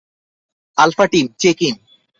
Alpha 0.77 1.05
team, 1.11 1.25
check 1.39 1.59
in. 1.67 1.75